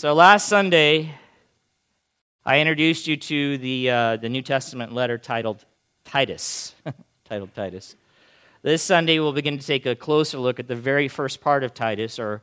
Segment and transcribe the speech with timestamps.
[0.00, 1.14] So last Sunday,
[2.42, 5.66] I introduced you to the, uh, the New Testament letter titled
[6.06, 6.74] Titus.
[7.28, 7.96] titled Titus.
[8.62, 11.74] This Sunday, we'll begin to take a closer look at the very first part of
[11.74, 12.40] Titus, or,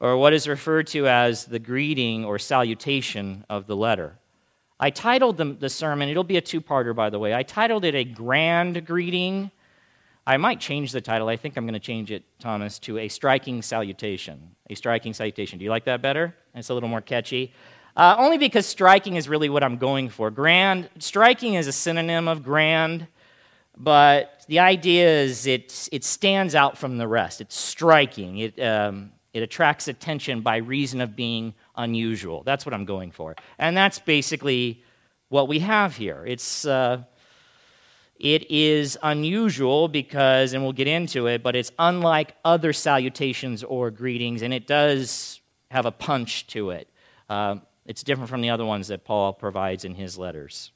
[0.00, 4.18] or what is referred to as the greeting or salutation of the letter.
[4.80, 7.32] I titled the, the sermon, it'll be a two parter, by the way.
[7.32, 9.52] I titled it A Grand Greeting.
[10.26, 11.28] I might change the title.
[11.28, 14.54] I think I'm going to change it, Thomas, to A Striking Salutation.
[14.68, 15.58] A Striking Salutation.
[15.58, 16.34] Do you like that better?
[16.54, 17.52] It's a little more catchy.
[17.96, 20.30] Uh, only because striking is really what I'm going for.
[20.30, 23.08] Grand, striking is a synonym of grand,
[23.76, 27.40] but the idea is it, it stands out from the rest.
[27.40, 28.38] It's striking.
[28.38, 32.42] It, um, it attracts attention by reason of being unusual.
[32.44, 33.36] That's what I'm going for.
[33.58, 34.84] And that's basically
[35.28, 36.24] what we have here.
[36.26, 37.02] It's, uh,
[38.20, 43.90] it is unusual because, and we'll get into it, but it's unlike other salutations or
[43.90, 46.86] greetings, and it does have a punch to it.
[47.30, 47.56] Uh,
[47.86, 50.70] it's different from the other ones that Paul provides in his letters,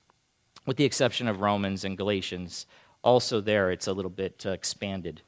[0.65, 2.65] with the exception of Romans and Galatians.
[3.03, 5.21] Also, there it's a little bit uh, expanded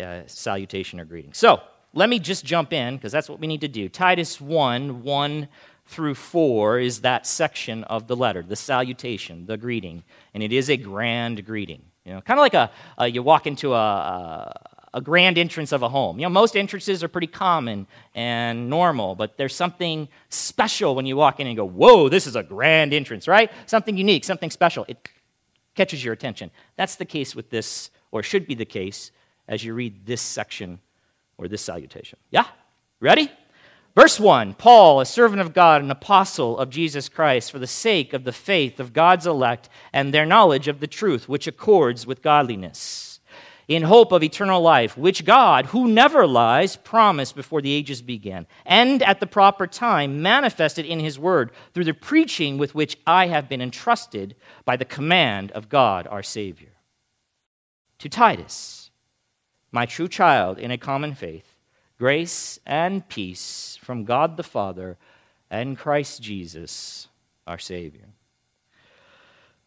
[0.00, 1.32] uh, salutation or greeting.
[1.32, 1.60] So,
[1.92, 3.88] let me just jump in because that's what we need to do.
[3.88, 5.48] Titus 1 1
[5.88, 10.04] through 4 is that section of the letter, the salutation, the greeting.
[10.34, 11.82] And it is a grand greeting.
[12.04, 14.54] You know, kind of like a, a you walk into a, a,
[14.94, 16.18] a grand entrance of a home.
[16.18, 21.16] You know, most entrances are pretty common and normal, but there's something special when you
[21.16, 23.50] walk in and go, whoa, this is a grand entrance, right?
[23.66, 24.84] Something unique, something special.
[24.88, 25.08] It
[25.74, 26.50] catches your attention.
[26.76, 29.10] That's the case with this, or should be the case,
[29.46, 30.80] as you read this section
[31.38, 32.18] or this salutation.
[32.30, 32.44] Yeah?
[33.00, 33.30] Ready?
[33.98, 38.12] Verse 1 Paul, a servant of God, an apostle of Jesus Christ, for the sake
[38.12, 42.22] of the faith of God's elect and their knowledge of the truth, which accords with
[42.22, 43.18] godliness
[43.66, 48.46] in hope of eternal life, which God, who never lies, promised before the ages began,
[48.64, 53.26] and at the proper time manifested in his word through the preaching with which I
[53.26, 56.74] have been entrusted by the command of God our Savior.
[57.98, 58.90] To Titus,
[59.72, 61.47] my true child in a common faith,
[61.98, 64.96] grace and peace from God the Father
[65.50, 67.08] and Christ Jesus
[67.46, 68.08] our Savior.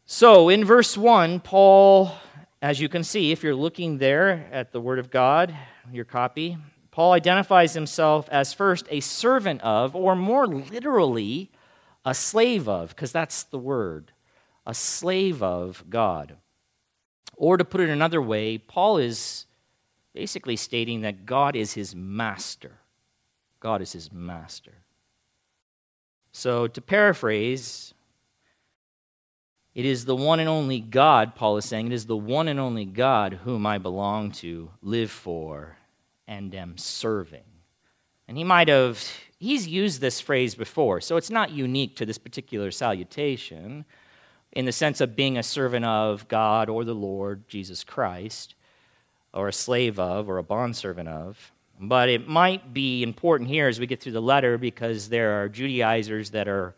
[0.06, 2.14] So, in verse 1, Paul
[2.62, 5.56] as you can see, if you're looking there at the Word of God,
[5.92, 6.58] your copy,
[6.92, 11.50] Paul identifies himself as first a servant of, or more literally,
[12.06, 14.12] a slave of, because that's the word,
[14.68, 16.36] a slave of God.
[17.36, 19.48] Or to put it another way, Paul is
[20.14, 22.80] basically stating that God is his master.
[23.60, 24.74] God is his master.
[26.32, 27.94] So, to paraphrase,
[29.74, 32.60] it is the one and only God, Paul is saying, it is the one and
[32.60, 35.78] only God whom I belong to, live for,
[36.28, 37.44] and am serving.
[38.28, 39.06] And he might have,
[39.40, 43.86] he's used this phrase before, so it's not unique to this particular salutation
[44.54, 48.56] in the sense of being a servant of God or the Lord Jesus Christ,
[49.34, 51.52] or a slave of, or a bondservant of.
[51.80, 55.50] But it might be important here as we get through the letter because there are
[55.50, 56.76] Judaizers that are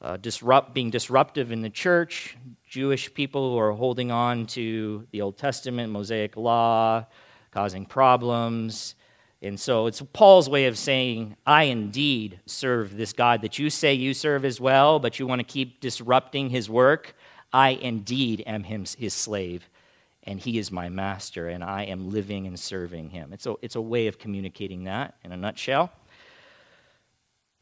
[0.00, 2.36] uh, disrupt, being disruptive in the church,
[2.68, 7.06] Jewish people who are holding on to the Old Testament, Mosaic law,
[7.50, 8.94] causing problems.
[9.42, 13.94] And so it's Paul's way of saying, I indeed serve this God that you say
[13.94, 17.14] you serve as well, but you want to keep disrupting his work.
[17.52, 19.68] I indeed am his slave,
[20.26, 23.32] and he is my master, and I am living and serving him.
[23.32, 25.92] It's a, it's a way of communicating that in a nutshell.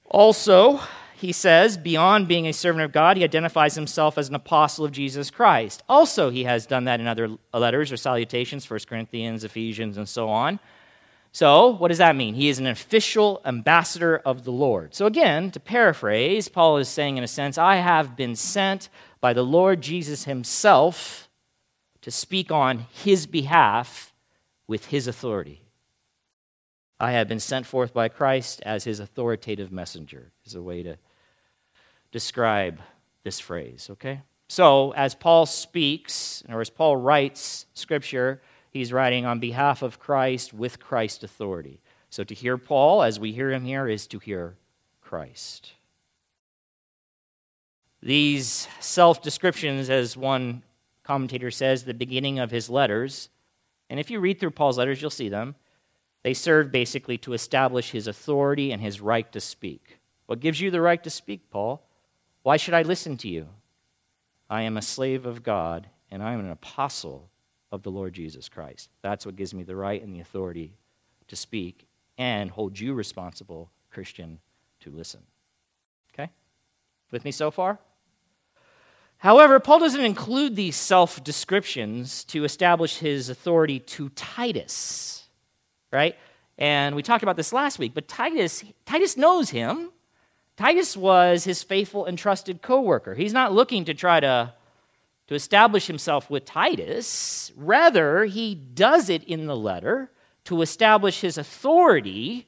[0.06, 0.80] Also,
[1.16, 4.92] he says, beyond being a servant of God, he identifies himself as an apostle of
[4.92, 5.82] Jesus Christ.
[5.88, 10.28] Also, he has done that in other letters or salutations, 1 Corinthians, Ephesians, and so
[10.28, 10.58] on.
[11.32, 12.34] So, what does that mean?
[12.34, 14.94] He is an official ambassador of the Lord.
[14.94, 18.88] So, again, to paraphrase, Paul is saying, in a sense, I have been sent
[19.20, 21.23] by the Lord Jesus himself
[22.04, 24.12] to speak on his behalf
[24.66, 25.62] with his authority.
[27.00, 30.98] I have been sent forth by Christ as his authoritative messenger, is a way to
[32.12, 32.78] describe
[33.22, 34.20] this phrase, okay?
[34.48, 40.52] So, as Paul speaks, or as Paul writes scripture, he's writing on behalf of Christ
[40.52, 41.80] with Christ's authority.
[42.10, 44.56] So, to hear Paul, as we hear him here, is to hear
[45.00, 45.72] Christ.
[48.02, 50.62] These self descriptions, as one
[51.04, 53.28] commentator says, the beginning of his letters,
[53.88, 55.54] and if you read through Paul's letters, you'll see them
[56.24, 60.00] they serve basically to establish his authority and his right to speak.
[60.26, 61.86] What gives you the right to speak, Paul?
[62.42, 63.46] Why should I listen to you?
[64.48, 67.28] I am a slave of God, and I am an apostle
[67.70, 68.88] of the Lord Jesus Christ.
[69.02, 70.72] That's what gives me the right and the authority
[71.28, 71.86] to speak
[72.16, 74.40] and hold you responsible, Christian,
[74.80, 75.20] to listen.
[76.14, 76.30] Okay?
[77.10, 77.78] With me so far?
[79.24, 85.24] However, Paul doesn't include these self descriptions to establish his authority to Titus,
[85.90, 86.14] right?
[86.58, 89.88] And we talked about this last week, but Titus, Titus knows him.
[90.58, 93.14] Titus was his faithful and trusted co worker.
[93.14, 94.52] He's not looking to try to,
[95.28, 97.50] to establish himself with Titus.
[97.56, 100.10] Rather, he does it in the letter
[100.44, 102.46] to establish his authority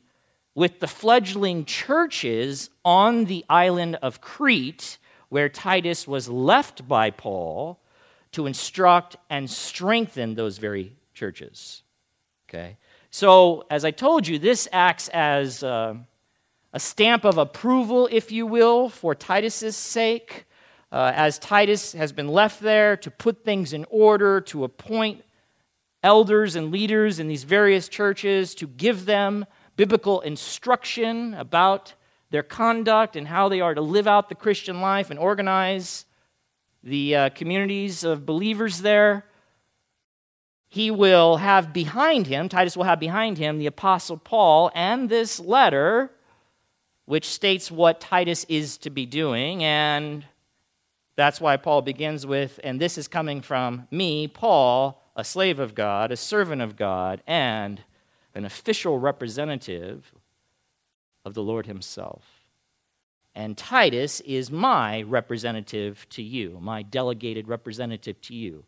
[0.55, 7.81] with the fledgling churches on the island of Crete where Titus was left by Paul
[8.33, 11.83] to instruct and strengthen those very churches.
[12.49, 12.77] Okay?
[13.11, 15.95] So, as I told you, this acts as uh,
[16.73, 20.45] a stamp of approval, if you will, for Titus's sake.
[20.93, 25.25] Uh, as Titus has been left there to put things in order, to appoint
[26.03, 29.47] elders and leaders in these various churches, to give them
[29.77, 31.95] biblical instruction about
[32.37, 36.05] their conduct and how they are to live out the Christian life and organize
[36.83, 39.25] the uh, communities of believers there.
[40.69, 45.41] He will have behind him, Titus will have behind him, the Apostle Paul and this
[45.41, 46.11] letter,
[47.07, 49.65] which states what Titus is to be doing.
[49.65, 50.23] And
[51.17, 55.75] that's why Paul begins with, and this is coming from me, Paul, a slave of
[55.75, 57.83] God, a servant of God, and
[58.35, 60.13] an official representative
[61.27, 62.23] of the Lord Himself.
[63.35, 68.65] And Titus is my representative to you, my delegated representative to you.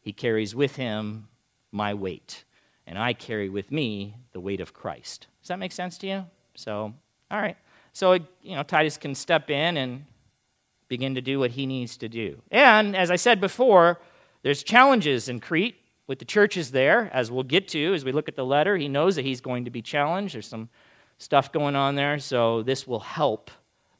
[0.00, 1.28] He carries with him
[1.70, 2.44] my weight,
[2.86, 5.26] and I carry with me the weight of Christ.
[5.42, 6.24] Does that make sense to you?
[6.54, 6.94] So,
[7.30, 7.58] all right.
[7.92, 10.06] So, you know, Titus can step in and
[10.88, 12.40] begin to do what he needs to do.
[12.50, 14.00] And as I said before,
[14.42, 15.76] there's challenges in Crete
[16.06, 18.76] with the churches there, as we'll get to as we look at the letter.
[18.76, 20.34] He knows that he's going to be challenged.
[20.34, 20.70] There's some
[21.18, 22.18] stuff going on there.
[22.18, 23.50] So this will help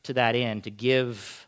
[0.05, 1.47] to that end to give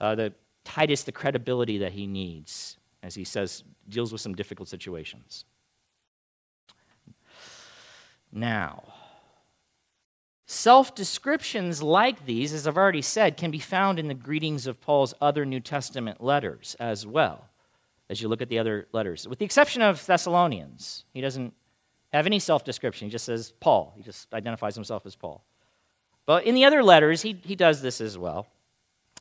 [0.00, 0.32] uh, the
[0.64, 2.76] Titus the credibility that he needs
[3.06, 5.44] as he says deals with some difficult situations.
[8.32, 8.82] Now,
[10.46, 14.80] self descriptions like these, as I've already said, can be found in the greetings of
[14.80, 17.48] Paul's other New Testament letters as well,
[18.10, 21.04] as you look at the other letters, with the exception of Thessalonians.
[21.14, 21.54] He doesn't
[22.12, 23.08] have any self description.
[23.08, 23.92] He just says Paul.
[23.96, 25.44] He just identifies himself as Paul.
[26.24, 28.46] But in the other letters, he, he does this as well.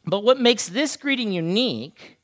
[0.06, 2.18] But what makes this greeting unique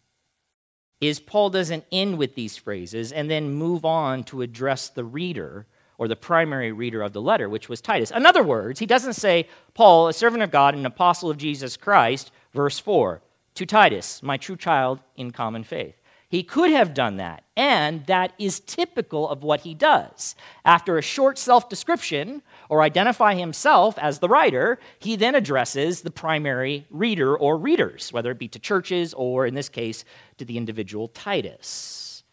[0.99, 5.65] is Paul doesn't end with these phrases and then move on to address the reader
[5.97, 8.11] or the primary reader of the letter, which was Titus.
[8.11, 11.37] In other words, he doesn't say, Paul, a servant of God and an apostle of
[11.37, 13.21] Jesus Christ, verse 4,
[13.55, 16.00] to Titus, my true child in common faith.
[16.31, 20.33] He could have done that, and that is typical of what he does.
[20.63, 26.09] After a short self description or identify himself as the writer, he then addresses the
[26.09, 30.05] primary reader or readers, whether it be to churches or, in this case,
[30.37, 32.23] to the individual Titus.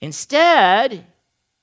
[0.00, 1.04] Instead,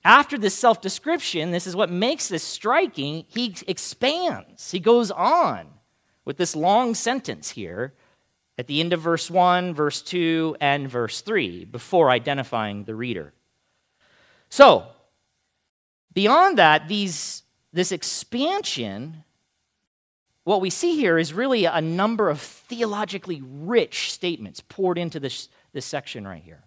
[0.03, 4.71] after this self description, this is what makes this striking, he expands.
[4.71, 5.69] He goes on
[6.25, 7.93] with this long sentence here
[8.57, 13.33] at the end of verse 1, verse 2, and verse 3 before identifying the reader.
[14.49, 14.85] So,
[16.13, 19.23] beyond that, these, this expansion,
[20.43, 25.49] what we see here is really a number of theologically rich statements poured into this,
[25.71, 26.63] this section right here.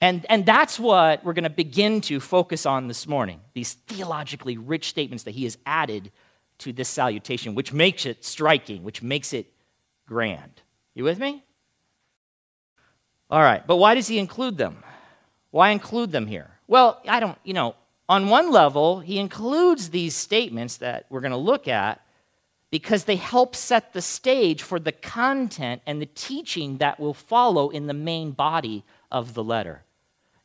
[0.00, 4.58] And, and that's what we're going to begin to focus on this morning these theologically
[4.58, 6.10] rich statements that he has added
[6.58, 9.52] to this salutation, which makes it striking, which makes it
[10.06, 10.60] grand.
[10.94, 11.42] You with me?
[13.30, 14.82] All right, but why does he include them?
[15.50, 16.50] Why include them here?
[16.66, 17.74] Well, I don't, you know,
[18.08, 22.00] on one level, he includes these statements that we're going to look at
[22.70, 27.70] because they help set the stage for the content and the teaching that will follow
[27.70, 29.82] in the main body of the letter.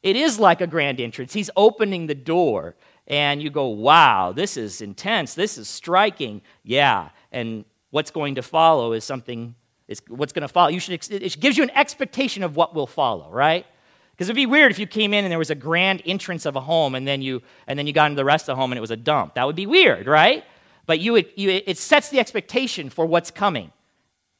[0.03, 1.33] It is like a grand entrance.
[1.33, 2.75] He's opening the door,
[3.07, 5.33] and you go, wow, this is intense.
[5.33, 6.41] This is striking.
[6.63, 7.09] Yeah.
[7.31, 9.55] And what's going to follow is something
[9.89, 10.69] is what's going to follow.
[10.69, 13.65] You should, it gives you an expectation of what will follow, right?
[14.11, 16.55] Because it'd be weird if you came in and there was a grand entrance of
[16.55, 18.71] a home and then you, and then you got into the rest of the home
[18.71, 19.35] and it was a dump.
[19.35, 20.45] That would be weird, right?
[20.85, 23.71] But you, you, it sets the expectation for what's coming.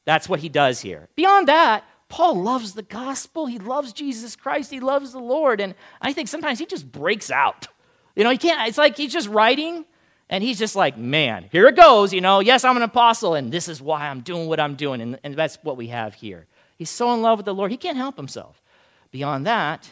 [0.04, 1.08] That's what he does here.
[1.16, 3.46] Beyond that, Paul loves the gospel.
[3.46, 4.70] He loves Jesus Christ.
[4.70, 5.60] He loves the Lord.
[5.60, 7.68] And I think sometimes he just breaks out.
[8.16, 9.84] You know, he can't, it's like he's just writing
[10.30, 12.14] and he's just like, man, here it goes.
[12.14, 15.00] You know, yes, I'm an apostle, and this is why I'm doing what I'm doing.
[15.00, 16.46] And, and that's what we have here.
[16.78, 18.62] He's so in love with the Lord, he can't help himself.
[19.10, 19.90] Beyond that,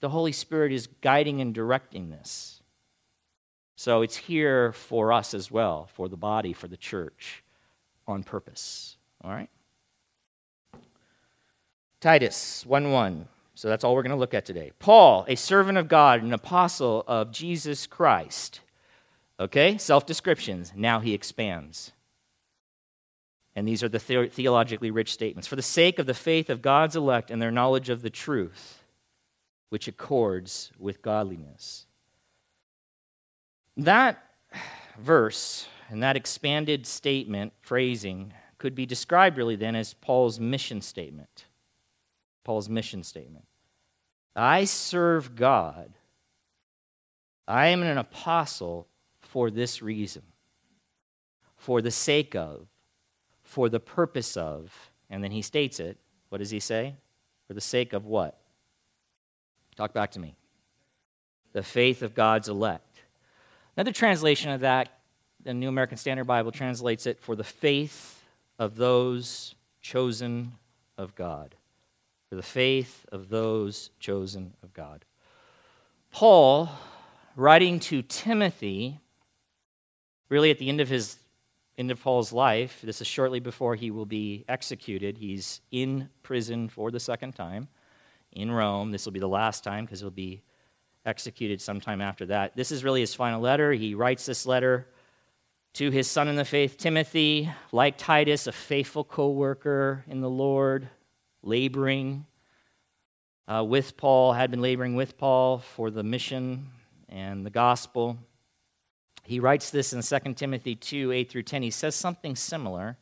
[0.00, 2.62] the Holy Spirit is guiding and directing this.
[3.76, 7.44] So it's here for us as well, for the body, for the church,
[8.06, 8.96] on purpose.
[9.22, 9.50] All right?
[12.00, 13.28] Titus 1 1.
[13.54, 14.72] So that's all we're going to look at today.
[14.78, 18.60] Paul, a servant of God, an apostle of Jesus Christ.
[19.40, 20.72] Okay, self descriptions.
[20.74, 21.92] Now he expands.
[23.54, 25.48] And these are the, the- theologically rich statements.
[25.48, 28.82] For the sake of the faith of God's elect and their knowledge of the truth,
[29.68, 31.86] which accords with godliness.
[33.76, 34.22] That
[34.98, 41.46] verse and that expanded statement, phrasing, could be described really then as Paul's mission statement.
[42.44, 43.46] Paul's mission statement.
[44.34, 45.94] I serve God.
[47.46, 48.86] I am an apostle
[49.28, 50.22] for this reason,
[51.56, 52.66] for the sake of,
[53.42, 55.98] for the purpose of, and then he states it.
[56.30, 56.94] What does he say?
[57.46, 58.38] For the sake of what?
[59.76, 60.34] Talk back to me.
[61.52, 63.02] The faith of God's elect.
[63.76, 64.88] Another translation of that,
[65.44, 68.24] the New American Standard Bible translates it for the faith
[68.58, 70.52] of those chosen
[70.96, 71.54] of God.
[72.30, 75.04] For the faith of those chosen of God.
[76.10, 76.70] Paul,
[77.36, 79.00] writing to Timothy,
[80.28, 81.16] really at the end of his
[81.76, 85.16] end of Paul's life, this is shortly before he will be executed.
[85.16, 87.68] He's in prison for the second time
[88.32, 88.90] in Rome.
[88.90, 90.42] This will be the last time because he'll be
[91.06, 92.56] executed sometime after that.
[92.56, 93.72] This is really his final letter.
[93.72, 94.88] He writes this letter
[95.74, 100.30] to his son in the faith, Timothy, like Titus, a faithful co worker in the
[100.30, 100.88] Lord,
[101.42, 102.26] laboring
[103.46, 106.70] uh, with Paul, had been laboring with Paul for the mission
[107.08, 108.18] and the gospel.
[109.28, 111.62] He writes this in 2 Timothy 2 8 through 10.
[111.62, 112.96] He says something similar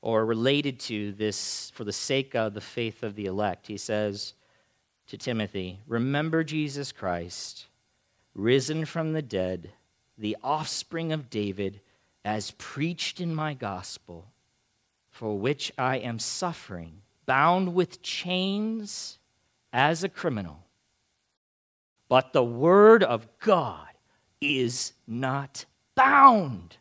[0.00, 3.68] or related to this for the sake of the faith of the elect.
[3.68, 4.34] He says
[5.06, 7.66] to Timothy, Remember Jesus Christ,
[8.34, 9.70] risen from the dead,
[10.18, 11.80] the offspring of David,
[12.24, 14.32] as preached in my gospel,
[15.12, 19.20] for which I am suffering, bound with chains
[19.72, 20.64] as a criminal.
[22.08, 23.91] But the word of God
[24.42, 26.76] is not bound.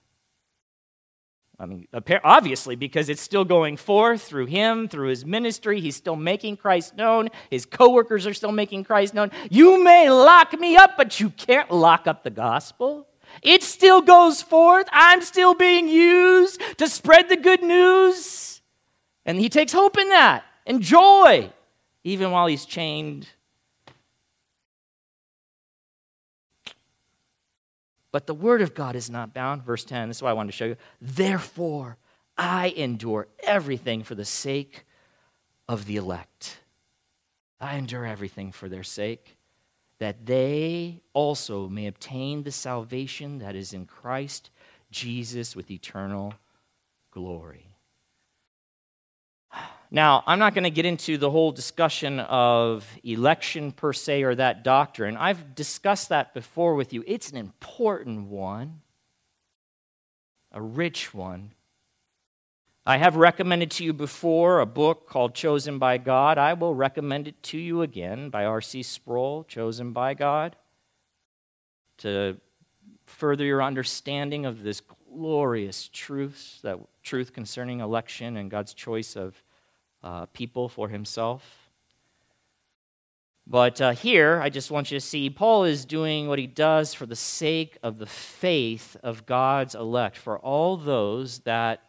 [1.60, 1.88] I mean,
[2.24, 5.80] obviously, because it's still going forth through him, through his ministry.
[5.80, 7.30] He's still making Christ known.
[7.52, 9.30] His coworkers are still making Christ known.
[9.52, 13.08] You may lock me up, but you can't lock up the gospel.
[13.44, 14.88] It still goes forth.
[14.92, 18.62] I'm still being used to spread the good news.
[19.24, 21.52] And he takes hope in that and joy,
[22.04, 23.28] even while he's chained
[28.12, 29.64] But the word of God is not bound.
[29.64, 30.76] Verse 10, this is what I wanted to show you.
[31.00, 31.98] Therefore,
[32.38, 34.86] I endure everything for the sake
[35.70, 36.60] of the elect.
[37.60, 39.38] I endure everything for their sake,
[40.00, 44.50] that they also may obtain the salvation that is in Christ
[44.90, 46.34] Jesus with eternal
[47.12, 47.71] glory.
[49.94, 54.34] Now, I'm not going to get into the whole discussion of election per se or
[54.36, 55.18] that doctrine.
[55.18, 57.04] I've discussed that before with you.
[57.06, 58.80] It's an important one,
[60.54, 61.52] a rich one.
[62.86, 66.38] I have recommended to you before a book called Chosen by God.
[66.38, 68.84] I will recommend it to you again by R.C.
[68.84, 70.56] Sproul, Chosen by God,
[71.98, 72.38] to
[73.06, 74.82] further your understanding of this
[75.14, 79.44] glorious truth, that truth concerning election and God's choice of
[80.04, 81.70] uh, people for himself.
[83.48, 86.94] But uh, here, I just want you to see Paul is doing what he does
[86.94, 91.82] for the sake of the faith of God's elect, for all those that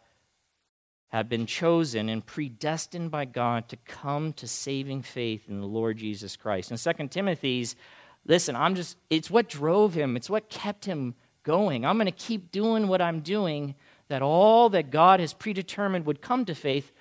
[1.09, 5.97] have been chosen and predestined by God to come to saving faith in the Lord
[5.97, 6.71] Jesus Christ.
[6.71, 7.75] In 2 Timothy's,
[8.25, 11.85] listen, I'm just, it's what drove him, it's what kept him going.
[11.85, 13.75] I'm going to keep doing what I'm doing,
[14.07, 16.91] that all that God has predetermined would come to faith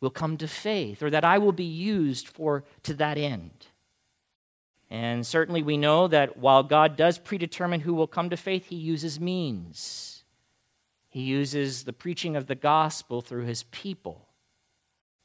[0.00, 3.66] will come to faith or that I will be used for to that end.
[4.90, 8.76] And certainly we know that while God does predetermine who will come to faith, he
[8.76, 10.24] uses means.
[11.10, 14.28] He uses the preaching of the gospel through his people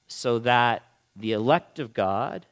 [0.07, 0.83] so that
[1.15, 2.45] the elect of God,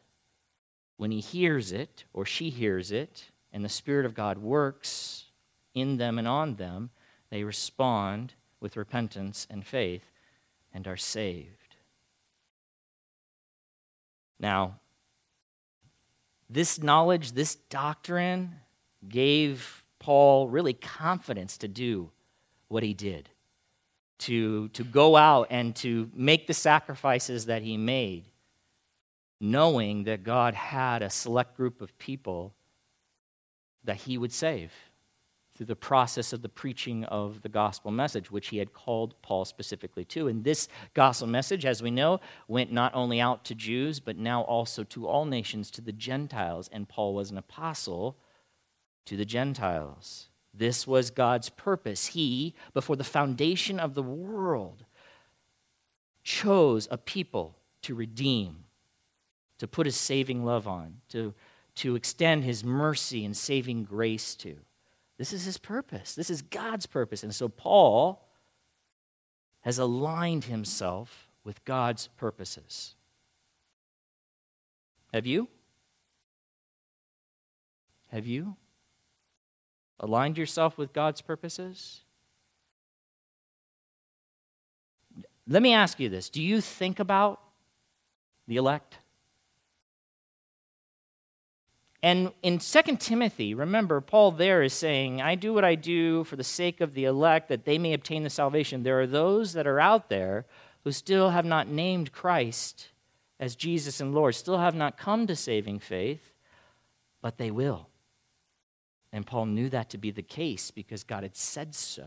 [0.97, 5.25] when he hears it or she hears it, and the Spirit of God works
[5.73, 6.91] in them and on them,
[7.29, 10.11] they respond with repentance and faith
[10.73, 11.60] and are saved.
[14.41, 14.79] Now,
[16.49, 18.55] this knowledge, this doctrine
[19.07, 22.09] gave Paul really confidence to do
[22.67, 23.29] what he did,
[24.19, 28.25] to, to go out and to make the sacrifices that he made,
[29.39, 32.55] knowing that God had a select group of people
[33.83, 34.73] that he would save
[35.61, 39.45] through the process of the preaching of the gospel message, which he had called Paul
[39.45, 40.27] specifically to.
[40.27, 44.41] And this gospel message, as we know, went not only out to Jews, but now
[44.41, 46.67] also to all nations, to the Gentiles.
[46.73, 48.17] And Paul was an apostle
[49.05, 50.29] to the Gentiles.
[50.51, 52.07] This was God's purpose.
[52.07, 54.85] He, before the foundation of the world,
[56.23, 58.63] chose a people to redeem,
[59.59, 61.35] to put his saving love on, to,
[61.75, 64.57] to extend his mercy and saving grace to.
[65.21, 66.15] This is his purpose.
[66.15, 67.21] This is God's purpose.
[67.21, 68.27] And so Paul
[69.59, 72.95] has aligned himself with God's purposes.
[75.13, 75.47] Have you?
[78.07, 78.55] Have you
[79.99, 82.01] aligned yourself with God's purposes?
[85.47, 87.39] Let me ask you this Do you think about
[88.47, 88.97] the elect?
[92.03, 96.35] And in 2 Timothy, remember, Paul there is saying, I do what I do for
[96.35, 98.81] the sake of the elect, that they may obtain the salvation.
[98.81, 100.45] There are those that are out there
[100.83, 102.87] who still have not named Christ
[103.39, 106.31] as Jesus and Lord, still have not come to saving faith,
[107.21, 107.87] but they will.
[109.11, 112.05] And Paul knew that to be the case because God had said so,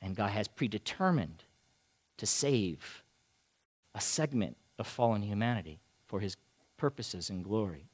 [0.00, 1.44] and God has predetermined
[2.18, 3.02] to save
[3.94, 6.36] a segment of fallen humanity for his
[6.76, 7.89] purposes and glory.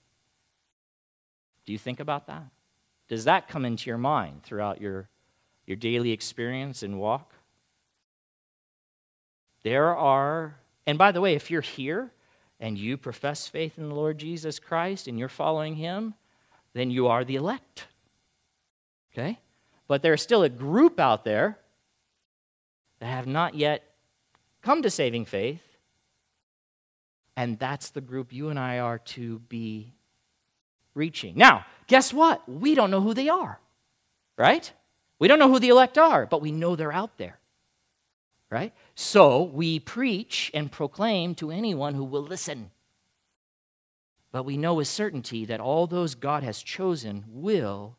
[1.67, 2.45] Do you think about that?
[3.09, 5.09] Does that come into your mind throughout your,
[5.67, 7.35] your daily experience and walk?
[9.63, 10.57] There are,
[10.87, 12.13] and by the way, if you're here
[12.61, 16.15] and you profess faith in the Lord Jesus Christ and you're following him,
[16.73, 17.87] then you are the elect.
[19.13, 19.39] Okay?
[19.89, 21.59] But there's still a group out there
[23.01, 23.83] that have not yet
[24.63, 25.63] come to saving faith,
[27.37, 29.96] and that's the group you and I are to be
[30.97, 31.35] reaching.
[31.37, 32.49] Now, guess what?
[32.49, 33.61] We don't know who they are,
[34.37, 34.73] right?
[35.19, 37.38] We don't know who the elect are, but we know they're out there,
[38.50, 38.73] right?
[38.95, 42.71] So we preach and proclaim to anyone who will listen.
[44.32, 47.97] But we know with certainty that all those God has chosen will,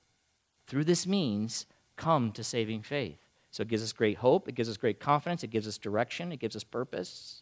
[0.67, 3.17] through this means, come to saving faith.
[3.49, 6.31] So it gives us great hope, it gives us great confidence, it gives us direction,
[6.31, 7.41] it gives us purpose.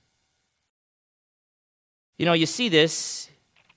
[2.18, 3.30] You know, you see this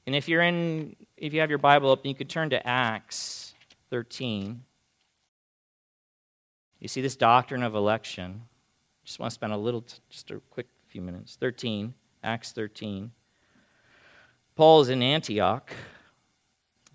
[0.09, 3.53] and if you're in, if you have your Bible open, you could turn to Acts
[3.91, 4.63] 13.
[6.81, 8.41] You see this doctrine of election.
[9.05, 11.37] Just want to spend a little, just a quick few minutes.
[11.39, 11.93] 13,
[12.25, 13.11] Acts 13.
[14.57, 15.71] Paul is in Antioch.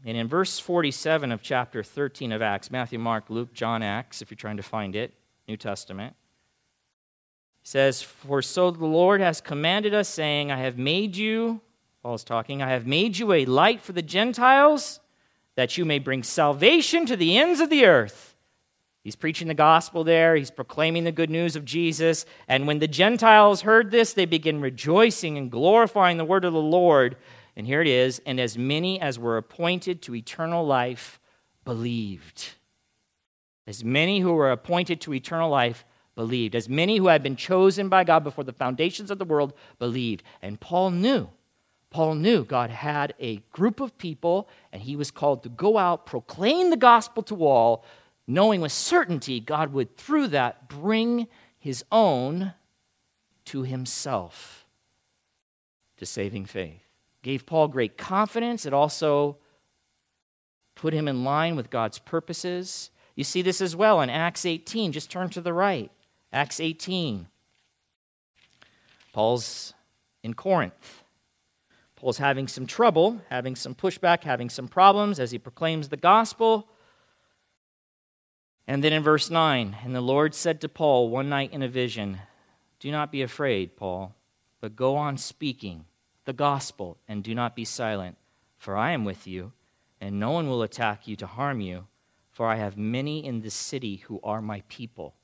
[0.04, 4.32] And in verse 47 of chapter 13 of Acts, Matthew, Mark, Luke, John, Acts, if
[4.32, 5.14] you're trying to find it,
[5.48, 6.16] New Testament,
[7.62, 11.62] says, For so the Lord has commanded us, saying, I have made you
[12.04, 15.00] Paul's talking, I have made you a light for the Gentiles,
[15.56, 18.36] that you may bring salvation to the ends of the earth.
[19.06, 20.36] He's preaching the gospel there.
[20.36, 22.26] He's proclaiming the good news of Jesus.
[22.48, 26.60] And when the Gentiles heard this, they began rejoicing and glorifying the word of the
[26.60, 27.16] Lord.
[27.56, 31.22] And here it is and as many as were appointed to eternal life
[31.64, 32.56] believed.
[33.66, 35.86] As many who were appointed to eternal life
[36.16, 36.54] believed.
[36.54, 40.24] As many who had been chosen by God before the foundations of the world believed.
[40.42, 41.30] And Paul knew
[41.94, 46.08] Paul knew God had a group of people, and he was called to go out,
[46.08, 47.86] proclaim the gospel to all,
[48.26, 51.28] knowing with certainty God would, through that, bring
[51.60, 52.54] his own
[53.46, 54.66] to himself
[55.98, 56.82] to saving faith.
[57.22, 58.66] Gave Paul great confidence.
[58.66, 59.38] It also
[60.74, 62.90] put him in line with God's purposes.
[63.16, 64.94] You see this as well in Acts 18.
[64.94, 65.92] Just turn to the right.
[66.34, 67.28] Acts 18.
[69.14, 69.76] Paul's
[70.24, 71.03] in Corinth.
[72.04, 76.68] Paul's having some trouble, having some pushback, having some problems as he proclaims the gospel.
[78.68, 81.70] And then in verse 9, and the Lord said to Paul one night in a
[81.70, 82.20] vision,
[82.82, 84.14] Do not be afraid, Paul,
[84.60, 85.86] but go on speaking
[86.26, 88.18] the gospel and do not be silent,
[88.58, 89.54] for I am with you,
[90.02, 91.88] and no one will attack you to harm you,
[92.34, 95.16] for I have many in this city who are my people.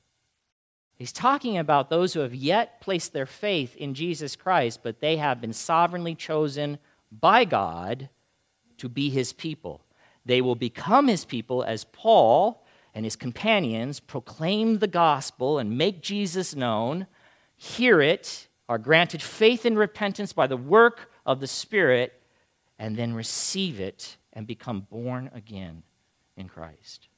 [1.00, 5.16] He's talking about those who have yet placed their faith in Jesus Christ, but they
[5.16, 6.78] have been sovereignly chosen
[7.10, 8.10] by God
[8.76, 9.80] to be his people.
[10.26, 16.02] They will become his people as Paul and his companions proclaim the gospel and make
[16.02, 17.06] Jesus known,
[17.56, 22.12] hear it, are granted faith and repentance by the work of the Spirit,
[22.78, 25.82] and then receive it and become born again
[26.36, 27.08] in Christ.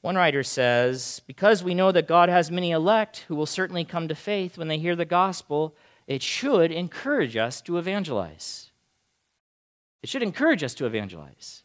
[0.00, 4.08] One writer says, Because we know that God has many elect who will certainly come
[4.08, 5.74] to faith when they hear the gospel,
[6.06, 8.70] it should encourage us to evangelize.
[10.02, 11.62] It should encourage us to evangelize.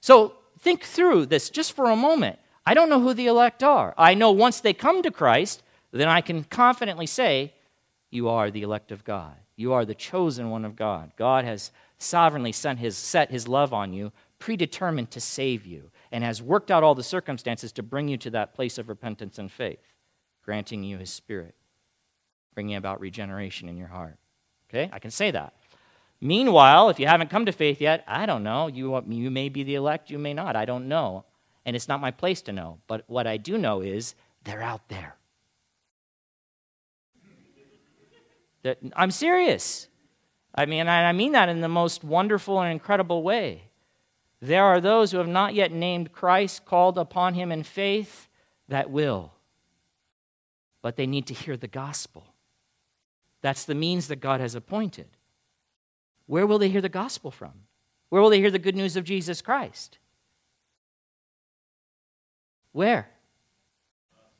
[0.00, 2.38] So think through this just for a moment.
[2.66, 3.94] I don't know who the elect are.
[3.96, 7.54] I know once they come to Christ, then I can confidently say,
[8.10, 9.34] You are the elect of God.
[9.56, 11.12] You are the chosen one of God.
[11.16, 16.22] God has sovereignly sent his, set his love on you, predetermined to save you, and
[16.22, 19.50] has worked out all the circumstances to bring you to that place of repentance and
[19.50, 19.80] faith,
[20.44, 21.54] granting you his spirit,
[22.54, 24.18] bringing about regeneration in your heart.
[24.68, 24.90] Okay?
[24.92, 25.54] I can say that.
[26.20, 28.68] Meanwhile, if you haven't come to faith yet, I don't know.
[28.68, 30.54] You, you may be the elect, you may not.
[30.54, 31.24] I don't know.
[31.64, 32.78] And it's not my place to know.
[32.86, 35.16] But what I do know is they're out there.
[38.94, 39.88] I'm serious.
[40.54, 43.71] I mean, I mean that in the most wonderful and incredible way.
[44.42, 48.28] There are those who have not yet named Christ, called upon him in faith,
[48.68, 49.32] that will.
[50.82, 52.34] But they need to hear the gospel.
[53.40, 55.06] That's the means that God has appointed.
[56.26, 57.52] Where will they hear the gospel from?
[58.08, 59.98] Where will they hear the good news of Jesus Christ?
[62.72, 63.08] Where?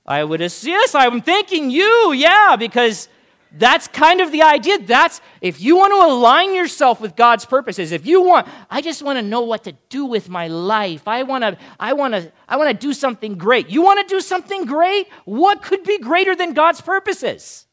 [0.04, 3.08] I would assume, I'm thinking you, yeah, because
[3.54, 4.78] that's kind of the idea.
[4.78, 9.02] That's if you want to align yourself with God's purposes, if you want, I just
[9.02, 11.06] want to know what to do with my life.
[11.06, 13.68] I want to, I want to, I want to do something great.
[13.68, 15.06] You want to do something great?
[15.24, 17.66] What could be greater than God's purposes?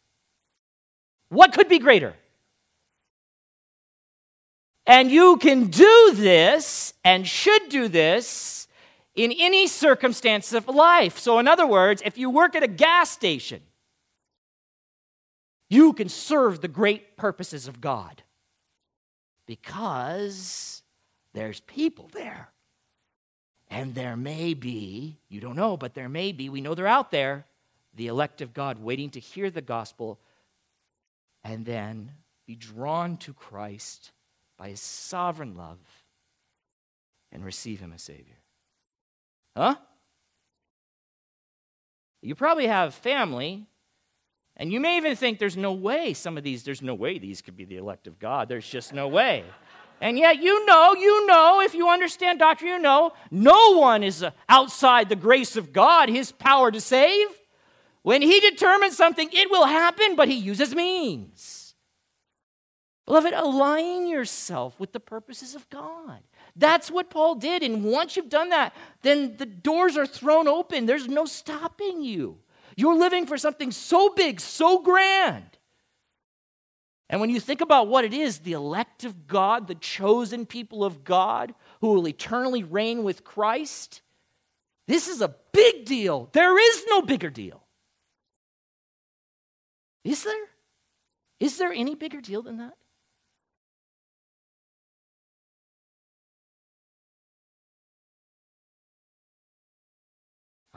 [1.30, 2.16] What could be greater?
[4.86, 8.68] And you can do this and should do this
[9.16, 11.20] in any circumstance of life.
[11.20, 13.62] So, in other words, if you work at a gas station,
[15.70, 18.24] you can serve the great purposes of God
[19.46, 20.84] because
[21.34, 22.52] there's people there.
[23.72, 27.12] And there may be, you don't know, but there may be, we know they're out
[27.12, 27.46] there,
[27.96, 30.20] the elect of God waiting to hear the gospel
[31.44, 32.12] and then
[32.48, 34.12] be drawn to Christ
[34.58, 35.78] by his sovereign love
[37.32, 38.40] and receive him as Savior.
[39.56, 39.76] Huh?
[42.22, 43.68] You probably have family,
[44.60, 47.42] and you may even think there's no way some of these, there's no way these
[47.42, 48.50] could be the elect of God.
[48.50, 49.46] There's just no way.
[50.02, 54.22] And yet, you know, you know, if you understand doctrine, you know, no one is
[54.22, 57.28] uh, outside the grace of God, his power to save.
[58.02, 61.74] When he determines something, it will happen, but he uses means.
[63.06, 66.20] Beloved, align yourself with the purposes of God.
[66.56, 67.64] That's what Paul did.
[67.64, 70.86] And once you've done that, then the doors are thrown open.
[70.86, 72.40] There's no stopping you.
[72.80, 75.58] You're living for something so big, so grand.
[77.10, 80.86] And when you think about what it is the elect of God, the chosen people
[80.86, 84.02] of God who will eternally reign with Christ,
[84.88, 86.30] this is a big deal.
[86.32, 87.62] There is no bigger deal.
[90.06, 90.46] Is there?
[91.42, 92.78] Is there any bigger deal than that?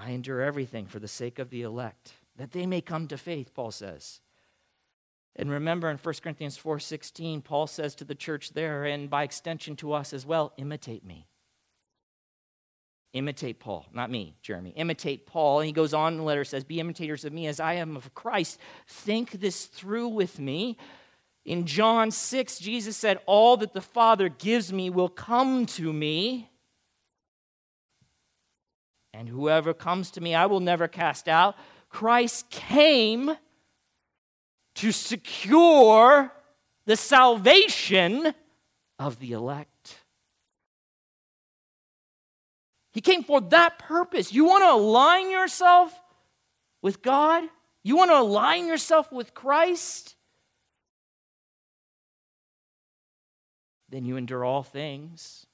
[0.03, 3.55] I endure everything for the sake of the elect, that they may come to faith,
[3.55, 4.21] Paul says.
[5.37, 9.77] And remember in 1 Corinthians 4:16, Paul says to the church there, and by extension
[9.77, 11.29] to us as well, imitate me.
[13.13, 14.71] Imitate Paul, not me, Jeremy.
[14.71, 15.61] Imitate Paul.
[15.61, 17.97] And he goes on in the letter, says, Be imitators of me as I am
[17.97, 18.59] of Christ.
[18.87, 20.79] Think this through with me.
[21.45, 26.49] In John 6, Jesus said, All that the Father gives me will come to me.
[29.15, 31.57] And whoever comes to me, I will never cast out.
[31.91, 33.37] Christ came
[34.77, 36.33] to secure
[36.87, 38.35] the salvation
[38.99, 39.99] of the elect.
[42.93, 44.33] He came for that purpose.
[44.33, 45.99] You want to align yourself
[46.83, 47.45] with God?
[47.83, 50.15] You want to align yourself with Christ?
[53.89, 55.47] Then you endure all things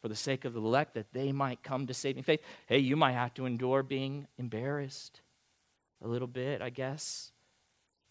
[0.00, 2.40] for the sake of the elect that they might come to saving faith.
[2.66, 5.20] Hey, you might have to endure being embarrassed
[6.02, 7.32] a little bit, I guess,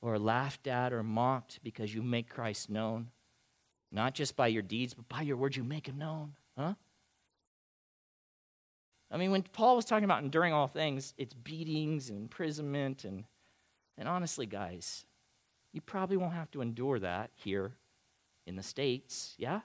[0.02, 3.10] or laughed at or mocked because you make Christ known,
[3.92, 6.34] not just by your deeds, but by your words, you make him known.
[6.58, 6.76] Huh?
[9.12, 13.06] I mean, when Paul was talking about enduring all things, it's beatings and imprisonment.
[13.06, 13.24] And,
[13.98, 15.06] and honestly, guys,
[15.74, 17.72] you probably won't have to endure that here
[18.46, 19.34] in the States.
[19.40, 19.62] Yeah?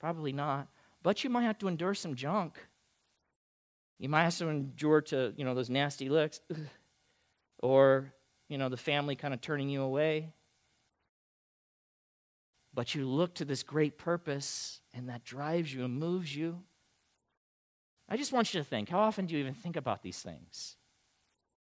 [0.00, 0.68] Probably not.
[1.08, 2.58] But you might have to endure some junk.
[3.98, 6.38] You might have to endure to, you know, those nasty looks.
[7.62, 8.12] or,
[8.50, 10.34] you know, the family kind of turning you away.
[12.74, 16.60] But you look to this great purpose, and that drives you and moves you.
[18.06, 20.76] I just want you to think how often do you even think about these things?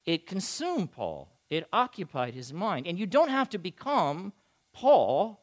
[0.06, 2.88] It consumed Paul, it occupied his mind.
[2.88, 4.32] And you don't have to become
[4.72, 5.42] Paul.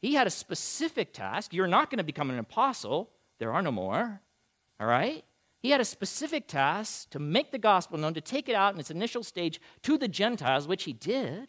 [0.00, 1.52] He had a specific task.
[1.52, 4.20] You're not going to become an apostle, there are no more.
[4.80, 5.24] All right?
[5.60, 8.80] He had a specific task to make the gospel known, to take it out in
[8.80, 11.48] its initial stage to the Gentiles, which he did.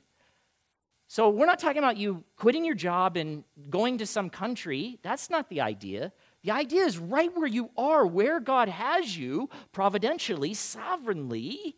[1.09, 4.99] So we're not talking about you quitting your job and going to some country.
[5.03, 6.11] That's not the idea.
[6.43, 11.77] The idea is right where you are, where God has you, providentially, sovereignly,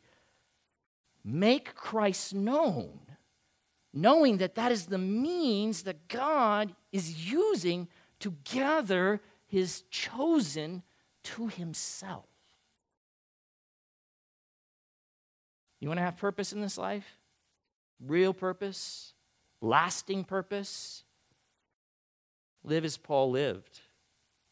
[1.23, 2.99] make Christ known,
[3.93, 7.87] knowing that that is the means that God is using
[8.19, 10.83] to gather his chosen
[11.23, 12.25] to himself.
[15.79, 17.17] You want to have purpose in this life?
[18.05, 19.13] Real purpose?
[19.61, 21.03] Lasting purpose?
[22.63, 23.81] Live as Paul lived.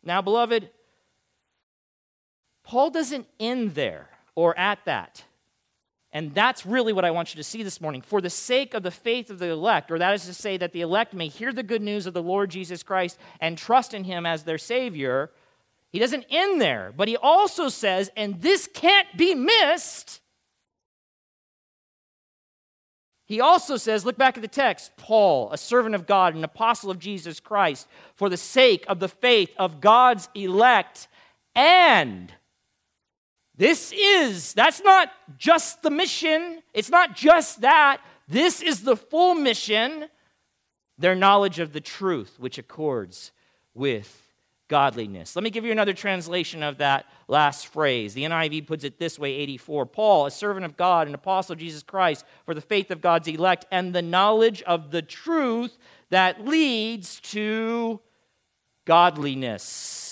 [0.03, 0.69] Now, beloved,
[2.63, 5.23] Paul doesn't end there or at that.
[6.17, 8.01] And that's really what I want you to see this morning.
[8.01, 10.71] For the sake of the faith of the elect, or that is to say, that
[10.71, 14.03] the elect may hear the good news of the Lord Jesus Christ and trust in
[14.03, 15.29] him as their Savior,
[15.91, 20.19] he doesn't end there, but he also says, and this can't be missed.
[23.27, 26.89] He also says, look back at the text, Paul, a servant of God, an apostle
[26.89, 31.09] of Jesus Christ, for the sake of the faith of God's elect,
[31.53, 32.33] and
[33.57, 38.01] this is, that's not just the mission, it's not just that.
[38.27, 40.05] This is the full mission,
[40.97, 43.31] their knowledge of the truth, which accords
[43.73, 44.23] with
[44.67, 45.35] godliness.
[45.35, 48.13] Let me give you another translation of that last phrase.
[48.13, 51.59] The NIV puts it this way 84 Paul, a servant of God, an apostle of
[51.59, 55.77] Jesus Christ, for the faith of God's elect and the knowledge of the truth
[56.09, 57.99] that leads to
[58.85, 60.06] godliness.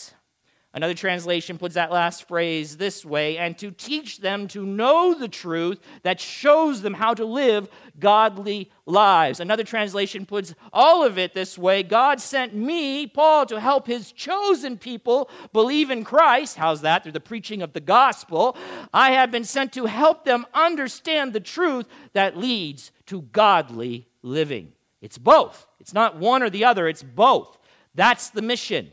[0.75, 5.29] Another translation puts that last phrase this way and to teach them to know the
[5.29, 9.39] truth that shows them how to live godly lives.
[9.39, 14.11] Another translation puts all of it this way God sent me, Paul, to help his
[14.11, 16.57] chosen people believe in Christ.
[16.57, 17.03] How's that?
[17.03, 18.57] Through the preaching of the gospel.
[18.93, 24.73] I have been sent to help them understand the truth that leads to godly living.
[25.01, 27.57] It's both, it's not one or the other, it's both.
[27.93, 28.91] That's the mission.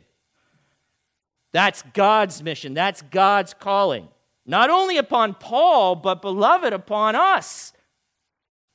[1.53, 2.75] That's God's mission.
[2.75, 4.09] That's God's calling.
[4.47, 7.73] Not only upon Paul, but beloved, upon us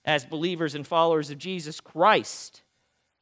[0.06, 2.62] as believers and followers of Jesus Christ.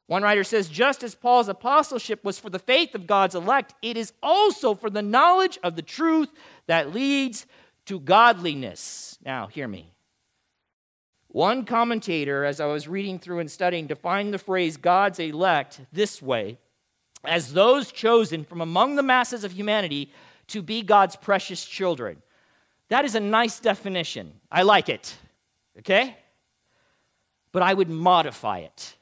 [0.08, 3.98] One writer says, just as Paul's apostleship was for the faith of God's elect, it
[3.98, 6.30] is also for the knowledge of the truth
[6.68, 7.48] that leads
[7.86, 9.18] to godliness.
[9.26, 9.92] Now, hear me.
[11.30, 16.22] One commentator, as I was reading through and studying, defined the phrase God's elect this
[16.22, 16.60] way
[17.28, 20.12] as those chosen from among the masses of humanity
[20.48, 22.22] to be God's precious children.
[22.90, 24.34] That is a nice definition.
[24.52, 25.16] I like it.
[25.80, 26.18] Okay?
[27.52, 28.96] But I would modify it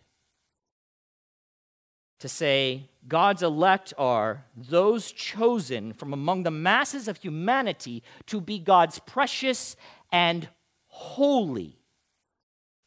[2.19, 8.59] to say God's elect are those chosen from among the masses of humanity to be
[8.59, 9.75] God's precious
[10.11, 10.47] and
[10.87, 11.77] holy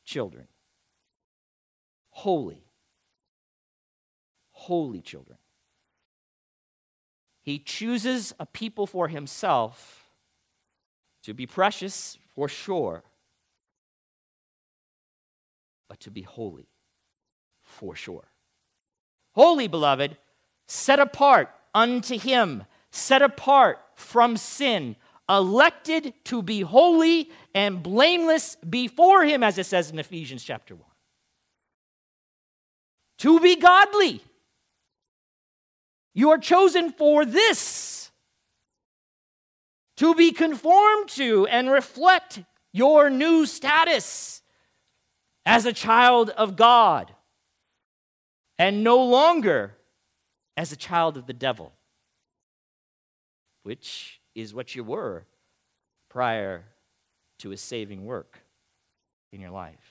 [0.04, 0.46] children.
[2.10, 2.65] Holy
[4.66, 5.38] holy children.
[7.42, 10.10] He chooses a people for himself
[11.22, 13.04] to be precious for sure,
[15.88, 16.68] but to be holy
[17.62, 18.26] for sure.
[19.36, 20.16] Holy, beloved,
[20.66, 24.96] set apart unto him, set apart from sin,
[25.28, 30.84] elected to be holy and blameless before him, as it says in Ephesians chapter 1.
[33.18, 34.22] To be godly
[36.16, 38.10] you are chosen for this
[39.98, 42.40] to be conformed to and reflect
[42.72, 44.40] your new status
[45.44, 47.14] as a child of God
[48.58, 49.76] and no longer
[50.56, 51.72] as a child of the devil,
[53.62, 55.26] which is what you were
[56.08, 56.64] prior
[57.40, 58.40] to his saving work
[59.32, 59.85] in your life.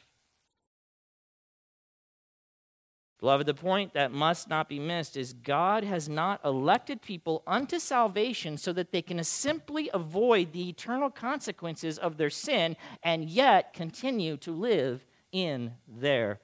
[3.25, 7.79] Beloved, the point that must not be missed is God has not elected people unto
[7.79, 13.73] salvation so that they can simply avoid the eternal consequences of their sin and yet
[13.73, 16.39] continue to live in their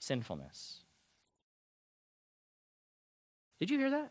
[0.00, 0.80] sinfulness.
[3.60, 4.10] Did you hear that?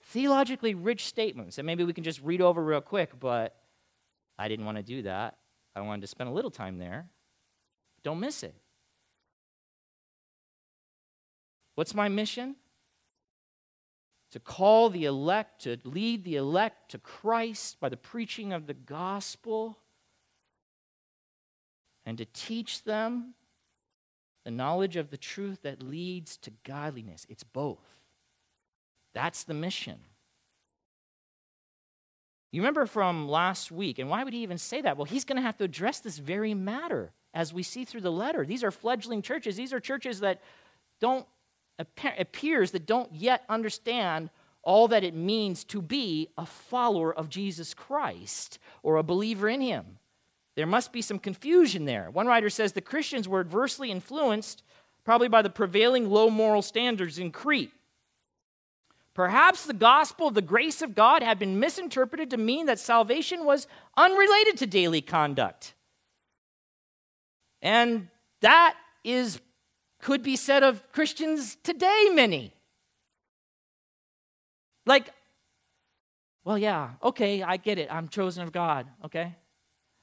[0.00, 3.56] Theologically rich statements, and maybe we can just read over real quick, but
[4.38, 5.38] I didn't want to do that.
[5.74, 7.08] I wanted to spend a little time there.
[8.04, 8.54] Don't miss it.
[11.74, 12.56] What's my mission?
[14.32, 18.74] To call the elect, to lead the elect to Christ by the preaching of the
[18.74, 19.78] gospel,
[22.04, 23.34] and to teach them
[24.44, 27.26] the knowledge of the truth that leads to godliness.
[27.28, 27.84] It's both.
[29.14, 29.98] That's the mission.
[32.52, 34.96] You remember from last week, and why would he even say that?
[34.96, 38.12] Well, he's going to have to address this very matter as we see through the
[38.12, 38.44] letter.
[38.44, 39.56] These are fledgling churches.
[39.56, 40.40] These are churches that
[41.00, 41.26] don't,
[41.78, 44.30] appears that don't yet understand
[44.62, 49.60] all that it means to be a follower of Jesus Christ or a believer in
[49.60, 49.98] him.
[50.56, 52.10] There must be some confusion there.
[52.10, 54.62] One writer says the Christians were adversely influenced
[55.04, 57.72] probably by the prevailing low moral standards in Crete.
[59.12, 63.44] Perhaps the gospel of the grace of God had been misinterpreted to mean that salvation
[63.44, 65.74] was unrelated to daily conduct.
[67.62, 68.08] And
[68.40, 69.40] that is
[70.04, 72.52] could be said of Christians today many.
[74.84, 75.08] Like
[76.44, 77.88] well yeah, okay, I get it.
[77.90, 79.34] I'm chosen of God, okay?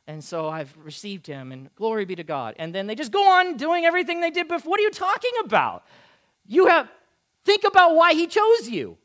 [0.07, 2.55] And so I've received him, and glory be to God.
[2.57, 4.71] And then they just go on doing everything they did before.
[4.71, 5.85] What are you talking about?
[6.47, 6.89] You have,
[7.45, 8.97] think about why he chose you.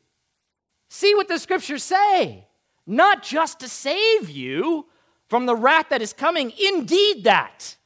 [0.89, 2.47] See what the scriptures say.
[2.87, 4.87] Not just to save you
[5.29, 7.77] from the wrath that is coming, indeed that,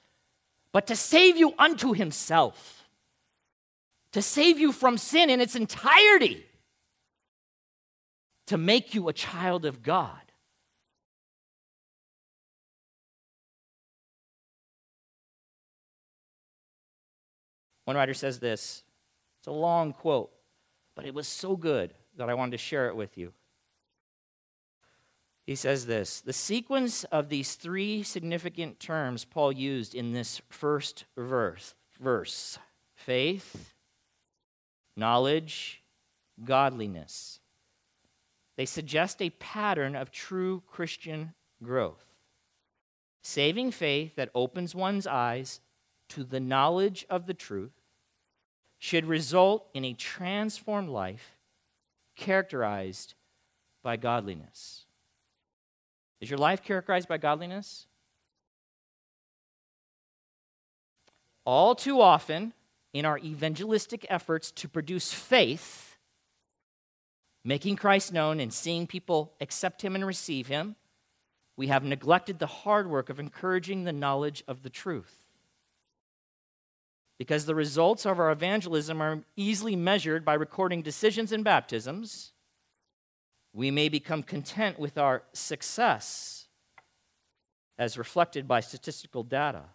[0.72, 2.81] but to save you unto himself,
[4.14, 6.46] to save you from sin in its entirety,
[8.48, 10.20] to make you a child of God.
[17.86, 18.84] One writer says this.
[19.40, 20.32] It's a long quote,
[20.96, 23.34] but it was so good that I wanted to share it with you.
[25.46, 31.06] He says this The sequence of these three significant terms Paul used in this first
[31.18, 32.60] verse, verse
[32.94, 33.74] faith,
[34.96, 35.82] knowledge,
[36.44, 37.40] godliness.
[38.58, 42.06] They suggest a pattern of true Christian growth.
[43.24, 45.62] Saving faith that opens one's eyes
[46.10, 47.72] to the knowledge of the truth
[48.80, 51.38] should result in a transformed life
[52.16, 53.14] characterized
[53.84, 54.86] by godliness.
[56.20, 57.88] Is your life characterized by godliness?
[61.46, 62.54] All too often,
[62.94, 65.98] in our evangelistic efforts to produce faith,
[67.44, 70.76] making Christ known and seeing people accept him and receive him,
[71.56, 75.22] we have neglected the hard work of encouraging the knowledge of the truth
[77.22, 82.32] because the results of our evangelism are easily measured by recording decisions and baptisms,
[83.54, 86.48] we may become content with our success
[87.78, 89.66] as reflected by statistical data.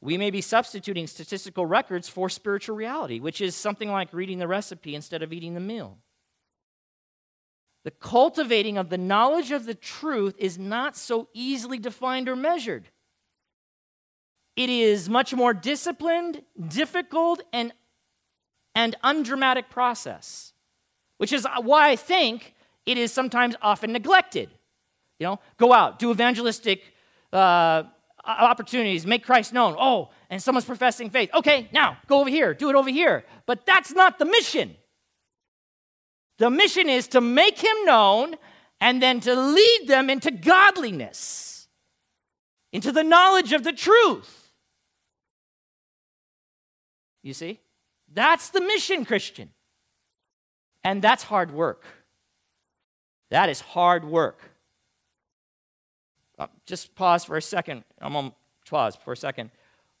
[0.00, 4.48] We may be substituting statistical records for spiritual reality, which is something like reading the
[4.48, 5.98] recipe instead of eating the meal.
[7.84, 12.88] The cultivating of the knowledge of the truth is not so easily defined or measured.
[14.56, 17.72] It is much more disciplined, difficult, and,
[18.74, 20.52] and undramatic process,
[21.16, 24.50] which is why I think it is sometimes often neglected.
[25.18, 26.82] You know, go out, do evangelistic
[27.32, 27.84] uh,
[28.22, 29.74] Uh, opportunities, make Christ known.
[29.78, 31.30] Oh, and someone's professing faith.
[31.32, 33.24] Okay, now go over here, do it over here.
[33.46, 34.76] But that's not the mission.
[36.38, 38.36] The mission is to make him known
[38.80, 41.68] and then to lead them into godliness,
[42.72, 44.52] into the knowledge of the truth.
[47.22, 47.60] You see?
[48.12, 49.50] That's the mission, Christian.
[50.82, 51.84] And that's hard work.
[53.30, 54.49] That is hard work.
[56.40, 57.84] Uh, just pause for a second.
[58.00, 58.32] I'm to
[58.70, 59.50] pause for a second.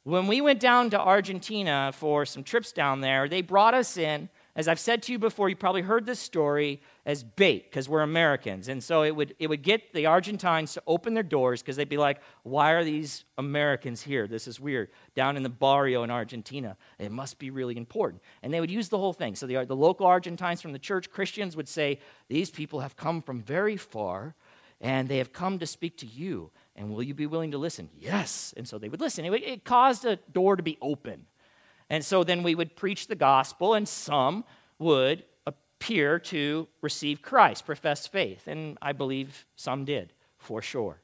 [0.04, 4.30] When we went down to Argentina for some trips down there, they brought us in
[4.56, 8.02] as I've said to you before, you probably heard this story as bait because we're
[8.02, 8.68] Americans.
[8.68, 11.88] And so it would, it would get the Argentines to open their doors because they'd
[11.88, 14.26] be like, why are these Americans here?
[14.26, 14.90] This is weird.
[15.14, 16.76] Down in the barrio in Argentina.
[16.98, 18.22] It must be really important.
[18.42, 19.36] And they would use the whole thing.
[19.36, 23.22] So the, the local Argentines from the church, Christians, would say, these people have come
[23.22, 24.34] from very far
[24.80, 26.50] and they have come to speak to you.
[26.76, 27.90] And will you be willing to listen?
[27.98, 28.54] Yes.
[28.56, 29.24] And so they would listen.
[29.24, 31.26] It, it caused a door to be open.
[31.90, 34.44] And so then we would preach the gospel, and some
[34.78, 38.46] would appear to receive Christ, profess faith.
[38.46, 41.00] And I believe some did, for sure.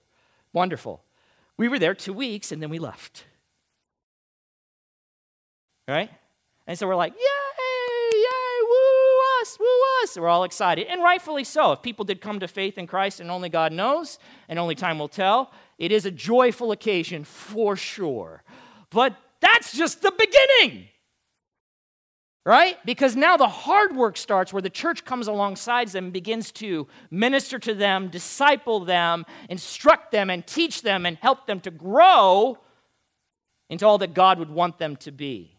[0.53, 1.03] Wonderful.
[1.57, 3.25] We were there two weeks, and then we left.
[5.89, 6.11] Right?
[6.67, 7.66] And so we're like, woo
[9.59, 10.17] woo us.
[10.17, 11.73] We're all excited, and rightfully so.
[11.73, 14.99] If people did come to faith in Christ, and only God knows, and only time
[14.99, 18.43] will tell, it is a joyful occasion for sure.
[18.91, 20.89] But that's just the beginning.
[22.45, 22.79] Right?
[22.87, 26.87] Because now the hard work starts where the church comes alongside them and begins to
[27.11, 32.59] minister to them, disciple them, instruct them, and teach them and help them to grow
[33.69, 35.56] into all that God would want them to be.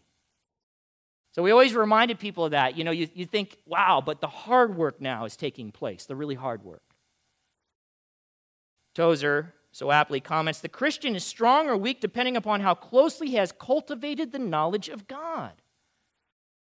[1.38, 2.76] So we always reminded people of that.
[2.76, 6.16] You know, you, you think, wow, but the hard work now is taking place, the
[6.16, 6.82] really hard work.
[8.96, 13.36] Tozer so aptly comments the Christian is strong or weak depending upon how closely he
[13.36, 15.52] has cultivated the knowledge of God.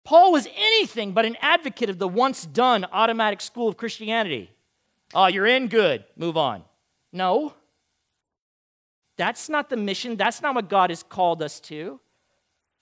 [0.05, 4.51] Paul was anything but an advocate of the once done automatic school of Christianity.
[5.13, 6.63] Oh, you're in, good, move on.
[7.11, 7.55] No.
[9.17, 10.15] That's not the mission.
[10.15, 11.99] That's not what God has called us to.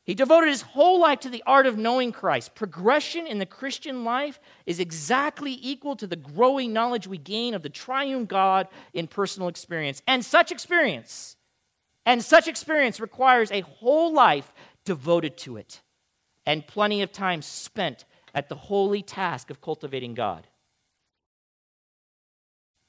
[0.10, 2.55] He devoted his whole life to the art of knowing Christ.
[2.55, 7.62] Progression in the Christian life is exactly equal to the growing knowledge we gain of
[7.62, 10.01] the triune God in personal experience.
[10.07, 11.36] And such experience,
[12.07, 14.51] and such experience requires a whole life
[14.84, 15.84] devoted to it
[16.43, 20.47] and plenty of time spent at the holy task of cultivating God.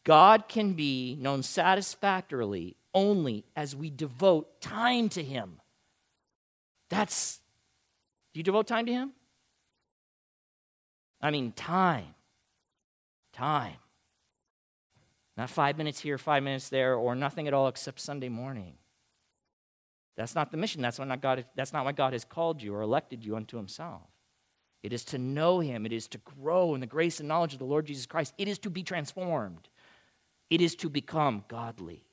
[0.05, 5.60] God can be known satisfactorily only as we devote time to Him.
[6.91, 7.41] That's,
[8.34, 9.12] do you devote time to Him?
[11.22, 12.14] I mean, time.
[13.32, 13.76] Time.
[15.36, 18.74] Not five minutes here, five minutes there, or nothing at all except Sunday morning.
[20.16, 20.82] That's not the mission.
[20.82, 24.03] That's not, God, that's not why God has called you or elected you unto Himself.
[24.82, 25.86] It is to know Him.
[25.86, 28.34] It is to grow in the grace and knowledge of the Lord Jesus Christ.
[28.36, 29.68] It is to be transformed.
[30.51, 32.05] It is to become godly.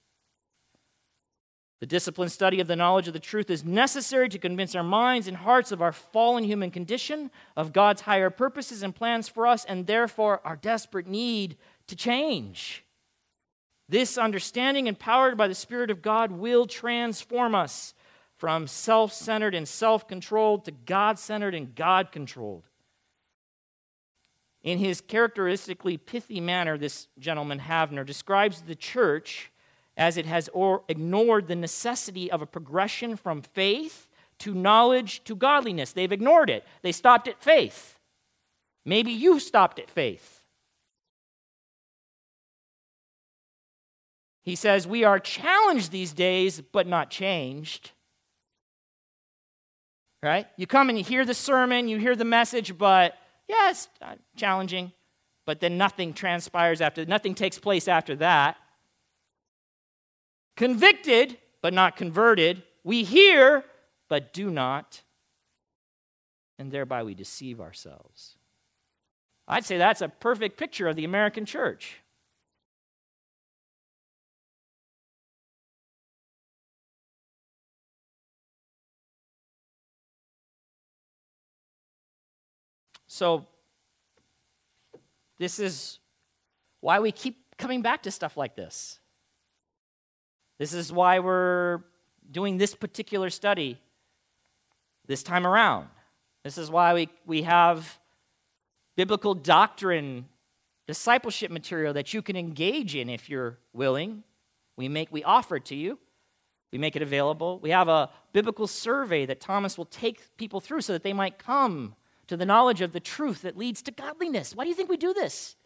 [1.79, 5.27] The disciplined study of the knowledge of the truth is necessary to convince our minds
[5.27, 9.63] and hearts of our fallen human condition, of God's higher purposes and plans for us,
[9.65, 11.55] and therefore our desperate need
[11.85, 12.83] to change.
[13.87, 17.93] This understanding, empowered by the Spirit of God, will transform us
[18.37, 22.63] from self centered and self controlled to God centered and God controlled.
[24.63, 29.51] In his characteristically pithy manner, this gentleman, Havner, describes the church
[29.97, 34.07] as it has or ignored the necessity of a progression from faith
[34.39, 35.91] to knowledge to godliness.
[35.91, 36.63] They've ignored it.
[36.83, 37.97] They stopped at faith.
[38.85, 40.43] Maybe you stopped at faith.
[44.43, 47.91] He says, We are challenged these days, but not changed.
[50.23, 50.47] Right?
[50.55, 53.15] You come and you hear the sermon, you hear the message, but
[53.47, 54.91] yes, yeah, uh, challenging.
[55.45, 58.57] But then nothing transpires after, nothing takes place after that
[60.57, 62.63] convicted, but not converted.
[62.83, 63.63] We hear,
[64.09, 65.03] but do not.
[66.59, 68.35] And thereby we deceive ourselves.
[69.47, 72.01] I'd say that's a perfect picture of the American church.
[83.05, 83.47] So,
[85.39, 85.99] this is
[86.81, 88.99] why we keep coming back to stuff like this.
[90.59, 91.81] This is why we're
[92.31, 93.79] doing this particular study
[95.05, 95.87] this time around.
[96.43, 97.99] This is why we, we have
[98.95, 100.25] biblical doctrine,
[100.87, 104.23] discipleship material that you can engage in if you're willing.
[104.77, 105.99] We, make, we offer it to you,
[106.71, 107.59] we make it available.
[107.59, 111.37] We have a biblical survey that Thomas will take people through so that they might
[111.37, 111.95] come
[112.27, 114.55] to the knowledge of the truth that leads to godliness.
[114.55, 115.56] Why do you think we do this?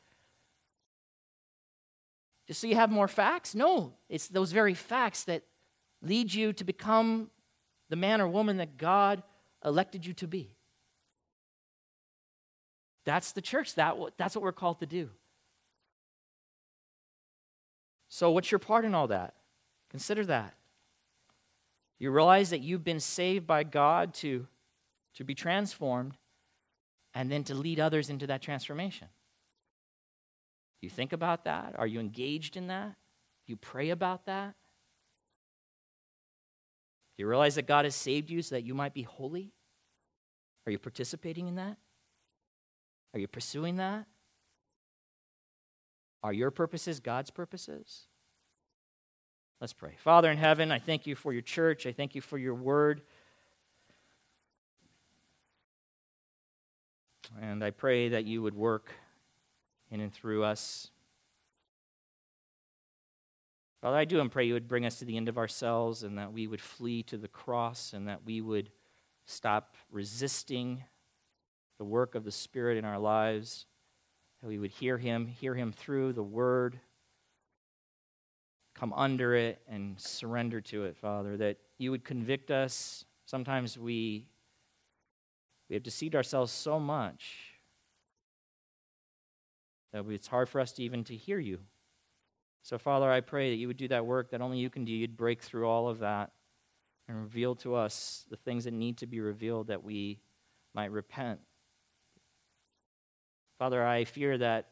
[2.51, 3.55] Just so you have more facts?
[3.55, 5.43] No, it's those very facts that
[6.01, 7.29] lead you to become
[7.87, 9.23] the man or woman that God
[9.63, 10.53] elected you to be.
[13.05, 13.75] That's the church.
[13.75, 15.11] That, that's what we're called to do.
[18.09, 19.33] So, what's your part in all that?
[19.89, 20.53] Consider that.
[21.99, 24.45] You realize that you've been saved by God to,
[25.13, 26.17] to be transformed
[27.13, 29.07] and then to lead others into that transformation.
[30.81, 31.75] Do you think about that?
[31.77, 32.95] Are you engaged in that?
[33.45, 34.55] Do you pray about that?
[37.15, 39.51] Do you realize that God has saved you so that you might be holy?
[40.65, 41.77] Are you participating in that?
[43.13, 44.05] Are you pursuing that?
[46.23, 48.07] Are your purposes God's purposes?
[49.59, 49.93] Let's pray.
[49.97, 51.85] Father in heaven, I thank you for your church.
[51.85, 53.01] I thank you for your word.
[57.39, 58.91] And I pray that you would work
[59.91, 60.89] in and through us.
[63.81, 66.17] Father, I do and pray you would bring us to the end of ourselves and
[66.17, 68.71] that we would flee to the cross and that we would
[69.25, 70.83] stop resisting
[71.77, 73.65] the work of the Spirit in our lives,
[74.41, 76.79] that we would hear Him, hear Him through the Word,
[78.75, 83.03] come under it and surrender to it, Father, that you would convict us.
[83.25, 84.27] Sometimes we,
[85.69, 87.50] we have deceived ourselves so much
[89.93, 91.59] that it's hard for us to even to hear you.
[92.63, 94.91] So, Father, I pray that you would do that work that only you can do.
[94.91, 96.31] You'd break through all of that
[97.07, 100.19] and reveal to us the things that need to be revealed that we
[100.73, 101.39] might repent.
[103.57, 104.69] Father, I fear that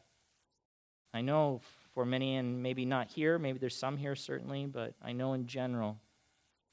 [1.12, 1.60] I know
[1.94, 5.46] for many, and maybe not here, maybe there's some here certainly, but I know in
[5.46, 5.98] general,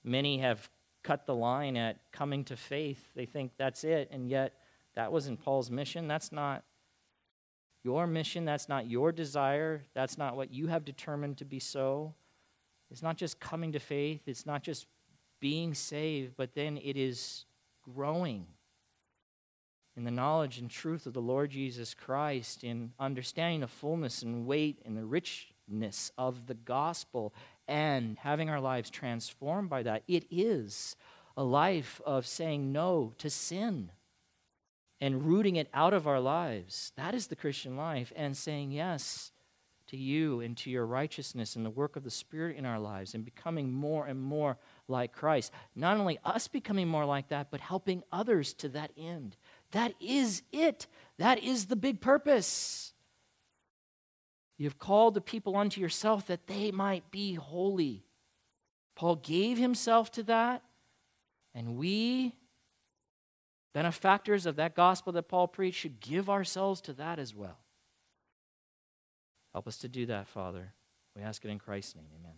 [0.03, 0.69] many have
[1.03, 3.03] cut the line at coming to faith.
[3.15, 4.53] They think that's it, and yet
[4.95, 6.07] that wasn't Paul's mission.
[6.07, 6.63] That's not
[7.83, 8.45] your mission.
[8.45, 9.83] That's not your desire.
[9.93, 12.13] That's not what you have determined to be so.
[12.91, 14.87] It's not just coming to faith, it's not just
[15.39, 17.45] being saved, but then it is
[17.83, 18.45] growing
[19.95, 24.45] in the knowledge and truth of the Lord Jesus Christ, in understanding the fullness and
[24.45, 27.33] weight and the richness of the gospel,
[27.67, 30.03] and having our lives transformed by that.
[30.07, 30.95] It is
[31.35, 33.89] a life of saying no to sin
[34.99, 36.91] and rooting it out of our lives.
[36.95, 39.31] That is the Christian life, and saying yes
[39.87, 43.13] to you and to your righteousness and the work of the Spirit in our lives
[43.13, 45.51] and becoming more and more like Christ.
[45.75, 49.37] Not only us becoming more like that, but helping others to that end.
[49.71, 50.87] That is it.
[51.17, 52.93] That is the big purpose.
[54.57, 58.03] You have called the people unto yourself that they might be holy.
[58.95, 60.63] Paul gave himself to that,
[61.53, 62.33] and we,
[63.73, 67.59] benefactors of that gospel that Paul preached, should give ourselves to that as well.
[69.53, 70.73] Help us to do that, Father.
[71.15, 72.09] We ask it in Christ's name.
[72.19, 72.35] Amen.